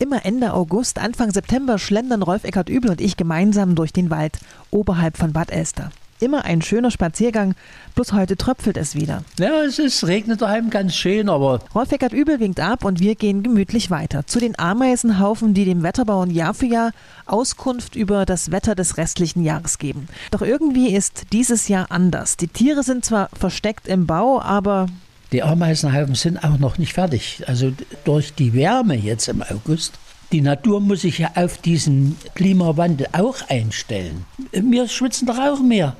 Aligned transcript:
Immer 0.00 0.24
Ende 0.24 0.54
August, 0.54 0.98
Anfang 0.98 1.30
September 1.30 1.78
schlendern 1.78 2.22
Rolf 2.22 2.44
Eckert 2.44 2.70
Übel 2.70 2.90
und 2.90 3.02
ich 3.02 3.18
gemeinsam 3.18 3.74
durch 3.74 3.92
den 3.92 4.08
Wald 4.08 4.38
oberhalb 4.70 5.18
von 5.18 5.34
Bad 5.34 5.50
Elster. 5.50 5.90
Immer 6.20 6.46
ein 6.46 6.62
schöner 6.62 6.90
Spaziergang, 6.90 7.54
bloß 7.94 8.14
heute 8.14 8.38
tröpfelt 8.38 8.78
es 8.78 8.94
wieder. 8.94 9.24
Ja, 9.38 9.62
es 9.62 9.78
ist, 9.78 10.06
regnet 10.06 10.40
daheim 10.40 10.70
ganz 10.70 10.94
schön, 10.94 11.28
aber 11.28 11.60
Rolf 11.74 11.92
Eckert 11.92 12.14
Übel 12.14 12.40
winkt 12.40 12.60
ab 12.60 12.86
und 12.86 13.00
wir 13.00 13.14
gehen 13.14 13.42
gemütlich 13.42 13.90
weiter. 13.90 14.26
Zu 14.26 14.40
den 14.40 14.58
Ameisenhaufen, 14.58 15.52
die 15.52 15.66
dem 15.66 15.82
Wetterbauern 15.82 16.30
Jahr 16.30 16.54
für 16.54 16.64
Jahr 16.64 16.92
Auskunft 17.26 17.94
über 17.94 18.24
das 18.24 18.50
Wetter 18.50 18.74
des 18.74 18.96
restlichen 18.96 19.44
Jahres 19.44 19.76
geben. 19.76 20.08
Doch 20.30 20.40
irgendwie 20.40 20.94
ist 20.94 21.24
dieses 21.34 21.68
Jahr 21.68 21.90
anders. 21.90 22.38
Die 22.38 22.48
Tiere 22.48 22.84
sind 22.84 23.04
zwar 23.04 23.28
versteckt 23.38 23.86
im 23.86 24.06
Bau, 24.06 24.40
aber 24.40 24.86
die 25.32 25.42
Ameisenhaufen 25.42 26.14
sind 26.14 26.42
auch 26.44 26.58
noch 26.58 26.78
nicht 26.78 26.94
fertig. 26.94 27.42
Also 27.46 27.72
durch 28.04 28.34
die 28.34 28.52
Wärme 28.52 28.96
jetzt 28.96 29.28
im 29.28 29.42
August 29.42 29.92
die 30.32 30.42
Natur 30.42 30.80
muss 30.80 31.00
sich 31.00 31.18
ja 31.18 31.32
auf 31.34 31.58
diesen 31.58 32.16
Klimawandel 32.36 33.08
auch 33.12 33.36
einstellen. 33.48 34.26
Wir 34.52 34.86
schwitzen 34.86 35.26
doch 35.26 35.38
auch 35.38 35.60
mehr 35.60 35.96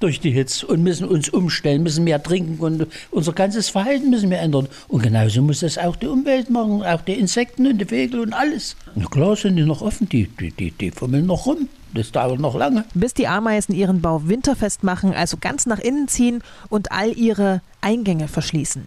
durch 0.00 0.20
die 0.20 0.32
Hitze 0.32 0.66
und 0.66 0.82
müssen 0.82 1.08
uns 1.08 1.30
umstellen, 1.30 1.82
müssen 1.82 2.04
mehr 2.04 2.22
trinken 2.22 2.58
und 2.58 2.86
unser 3.10 3.32
ganzes 3.32 3.70
Verhalten 3.70 4.10
müssen 4.10 4.28
wir 4.28 4.38
ändern. 4.38 4.68
Und 4.88 5.02
genauso 5.02 5.40
muss 5.40 5.60
das 5.60 5.78
auch 5.78 5.96
die 5.96 6.08
Umwelt 6.08 6.50
machen, 6.50 6.82
auch 6.82 7.00
die 7.00 7.14
Insekten 7.14 7.66
und 7.66 7.78
die 7.78 7.86
Vögel 7.86 8.20
und 8.20 8.34
alles. 8.34 8.76
Na 8.94 9.06
klar 9.06 9.34
sind 9.34 9.56
die 9.56 9.64
noch 9.64 9.80
offen, 9.80 10.08
die, 10.10 10.26
die, 10.26 10.50
die, 10.50 10.72
die 10.72 10.90
fummeln 10.90 11.24
noch 11.24 11.46
rum. 11.46 11.68
Das 11.94 12.10
dauert 12.10 12.40
noch 12.40 12.56
lange. 12.56 12.84
Bis 12.94 13.14
die 13.14 13.28
Ameisen 13.28 13.74
ihren 13.74 14.00
Bau 14.00 14.26
winterfest 14.26 14.82
machen, 14.82 15.14
also 15.14 15.36
ganz 15.40 15.66
nach 15.66 15.78
innen 15.78 16.08
ziehen 16.08 16.42
und 16.68 16.90
all 16.90 17.16
ihre 17.16 17.60
Eingänge 17.80 18.26
verschließen. 18.26 18.82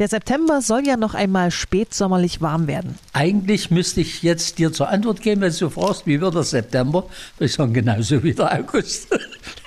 Der 0.00 0.08
September 0.08 0.60
soll 0.60 0.86
ja 0.86 0.96
noch 0.96 1.14
einmal 1.14 1.52
spätsommerlich 1.52 2.40
warm 2.40 2.66
werden. 2.66 2.98
Eigentlich 3.12 3.70
müsste 3.70 4.00
ich 4.00 4.22
jetzt 4.22 4.58
dir 4.58 4.72
zur 4.72 4.88
Antwort 4.88 5.22
geben, 5.22 5.40
wenn 5.42 5.52
du 5.52 5.70
fragst, 5.70 6.06
wie 6.06 6.20
wird 6.20 6.34
der 6.34 6.42
September? 6.42 7.04
Wir 7.38 7.48
sagen 7.48 7.72
genauso 7.72 8.22
wie 8.24 8.34
der 8.34 8.52
August. 8.52 9.08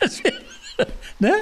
ne? 1.20 1.34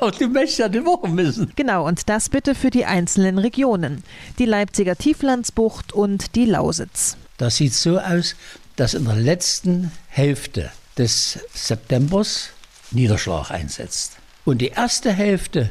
Auch 0.00 0.10
du 0.10 0.28
möchtest 0.28 0.58
ja 0.58 0.68
die 0.68 0.84
Woche 0.84 1.08
müssen. 1.08 1.52
Genau, 1.56 1.86
und 1.86 2.08
das 2.08 2.28
bitte 2.28 2.54
für 2.54 2.70
die 2.70 2.84
einzelnen 2.84 3.38
Regionen. 3.38 4.02
Die 4.38 4.44
Leipziger 4.44 4.96
Tieflandsbucht 4.96 5.92
und 5.92 6.34
die 6.34 6.46
Lausitz. 6.46 7.16
Das 7.36 7.56
sieht 7.56 7.74
so 7.74 7.98
aus, 7.98 8.34
dass 8.78 8.94
in 8.94 9.04
der 9.04 9.16
letzten 9.16 9.90
Hälfte 10.08 10.70
des 10.96 11.40
Septembers 11.52 12.50
Niederschlag 12.92 13.50
einsetzt. 13.50 14.16
Und 14.44 14.58
die 14.58 14.68
erste 14.68 15.12
Hälfte 15.12 15.68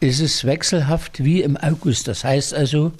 ist 0.00 0.20
es 0.20 0.44
wechselhaft 0.44 1.22
wie 1.24 1.42
im 1.42 1.56
August. 1.56 2.08
Das 2.08 2.24
heißt 2.24 2.52
also 2.52 2.92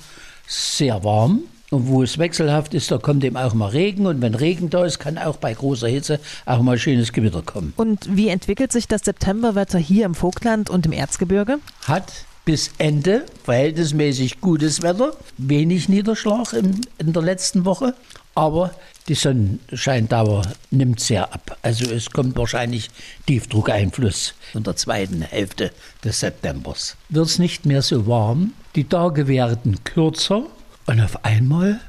sehr 0.47 1.03
warm. 1.03 1.41
Und 1.71 1.89
wo 1.89 2.05
es 2.05 2.19
wechselhaft 2.19 2.73
ist, 2.75 2.93
da 2.93 2.99
kommt 2.99 3.25
eben 3.25 3.37
auch 3.37 3.53
mal 3.53 3.71
Regen. 3.71 4.07
Und 4.07 4.23
wenn 4.23 4.37
Regen 4.37 4.71
da 4.71 4.85
ist, 4.85 5.01
kann 5.01 5.19
auch 5.19 5.37
bei 5.37 5.53
großer 5.53 5.89
Hitze 5.89 6.21
auch 6.45 6.63
mal 6.63 6.79
schönes 6.79 7.13
Gewitter 7.13 7.43
kommen. 7.43 7.75
Und 7.77 8.17
wie 8.17 8.29
entwickelt 8.29 8.71
sich 8.71 8.87
das 8.87 9.03
Septemberwetter 9.03 9.79
hier 9.79 10.07
im 10.07 10.15
Vogtland 10.15 10.71
und 10.71 10.87
im 10.87 10.93
Erzgebirge? 10.93 11.59
Hat 11.83 12.13
bis 12.47 12.71
Ende 12.79 13.27
verhältnismäßig 13.45 14.41
gutes 14.41 14.81
Wetter, 14.81 15.17
wenig 15.37 15.89
Niederschlag 15.89 16.53
in, 16.53 16.81
in 16.97 17.13
der 17.13 17.23
letzten 17.23 17.65
Woche, 17.65 17.95
aber 18.37 18.71
die 19.09 19.15
Sonnenscheindauer 19.15 20.43
nimmt 20.71 21.01
sehr 21.01 21.35
ab. 21.35 21.59
Also 21.63 21.91
es 21.91 22.09
kommt 22.11 22.37
wahrscheinlich 22.37 22.89
Tiefdruckeinfluss 23.27 24.35
in 24.55 24.63
der 24.63 24.77
zweiten 24.77 25.23
Hälfte 25.23 25.73
des 26.05 26.21
Septembers. 26.21 26.97
Wird 27.09 27.27
es 27.27 27.39
nicht 27.41 27.67
mehr 27.67 27.83
so 27.83 28.07
warm, 28.07 28.53
die 28.77 28.85
Tage 28.85 29.27
werden 29.27 29.83
kürzer 29.83 30.45
und 30.87 31.01
auf 31.01 31.25
einmal 31.25 31.81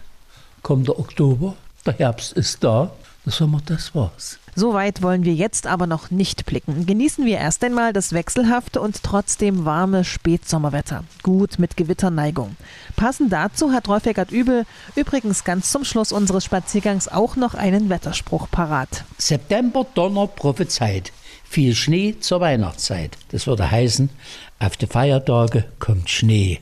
kommt 0.64 0.88
der 0.88 0.98
Oktober, 1.00 1.56
der 1.86 2.00
Herbst 2.00 2.34
ist 2.34 2.64
da, 2.64 2.92
Sommer, 3.30 3.62
das 3.66 3.94
war's. 3.94 4.40
So 4.56 4.74
weit 4.74 5.04
wollen 5.04 5.24
wir 5.24 5.36
jetzt 5.36 5.68
aber 5.68 5.86
noch 5.86 6.10
nicht 6.10 6.48
blicken. 6.48 6.88
Genießen 6.88 7.26
wir 7.26 7.38
erst 7.38 7.64
einmal 7.64 7.94
das 7.94 8.12
wechselhafte 8.12 8.82
und 8.82 9.04
trotzdem 9.04 9.66
warme 9.66 10.04
Spätsommerwetter. 10.04 11.04
Gut 11.22 11.60
mit 11.60 11.78
Gewitterneigung. 11.78 12.56
Passend 12.96 13.32
dazu 13.32 13.72
hat 13.72 13.88
Rolf 13.88 14.08
Eckert 14.08 14.32
Übel 14.32 14.66
übrigens 14.96 15.44
ganz 15.44 15.72
zum 15.72 15.84
Schluss 15.84 16.12
unseres 16.12 16.44
Spaziergangs 16.44 17.08
auch 17.08 17.36
noch 17.36 17.54
einen 17.54 17.90
Wetterspruch 17.90 18.50
parat. 18.50 19.04
September 19.20 19.86
Donner 19.94 20.26
prophezeit. 20.26 21.12
Viel 21.44 21.76
Schnee 21.76 22.16
zur 22.20 22.42
Weihnachtszeit. 22.42 23.18
Das 23.30 23.46
würde 23.46 23.70
heißen, 23.70 24.10
auf 24.60 24.76
die 24.76 24.88
Feiertage 24.88 25.66
kommt 25.80 26.10
Schnee. 26.10 26.60